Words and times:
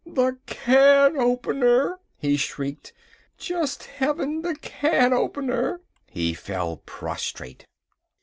"The 0.07 0.39
can 0.47 1.15
opener!" 1.15 1.99
he 2.17 2.35
shrieked, 2.35 2.91
"just 3.37 3.83
Heaven, 3.83 4.41
the 4.41 4.55
can 4.55 5.13
opener." 5.13 5.79
He 6.09 6.33
fell 6.33 6.77
prostrate. 6.87 7.67